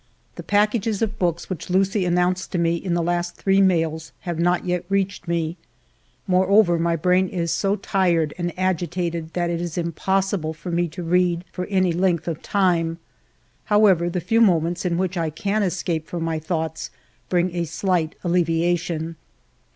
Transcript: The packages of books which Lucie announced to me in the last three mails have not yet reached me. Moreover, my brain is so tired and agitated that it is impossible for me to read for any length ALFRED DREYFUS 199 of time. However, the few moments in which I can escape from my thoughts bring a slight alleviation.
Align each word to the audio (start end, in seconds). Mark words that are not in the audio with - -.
The 0.33 0.41
packages 0.41 1.03
of 1.03 1.19
books 1.19 1.47
which 1.47 1.69
Lucie 1.69 2.05
announced 2.05 2.51
to 2.53 2.57
me 2.57 2.75
in 2.75 2.95
the 2.95 3.03
last 3.03 3.35
three 3.35 3.61
mails 3.61 4.13
have 4.21 4.39
not 4.39 4.65
yet 4.65 4.83
reached 4.89 5.27
me. 5.27 5.57
Moreover, 6.25 6.79
my 6.79 6.95
brain 6.95 7.27
is 7.29 7.51
so 7.53 7.75
tired 7.75 8.33
and 8.39 8.51
agitated 8.57 9.31
that 9.33 9.51
it 9.51 9.61
is 9.61 9.77
impossible 9.77 10.55
for 10.55 10.71
me 10.71 10.87
to 10.87 11.03
read 11.03 11.45
for 11.51 11.65
any 11.67 11.91
length 11.93 12.27
ALFRED 12.27 12.41
DREYFUS 12.41 12.53
199 12.55 12.91
of 12.93 12.97
time. 12.97 12.99
However, 13.65 14.09
the 14.09 14.19
few 14.25 14.41
moments 14.41 14.85
in 14.85 14.97
which 14.97 15.17
I 15.17 15.29
can 15.29 15.61
escape 15.61 16.07
from 16.07 16.23
my 16.23 16.39
thoughts 16.39 16.89
bring 17.29 17.53
a 17.53 17.65
slight 17.65 18.15
alleviation. 18.23 19.17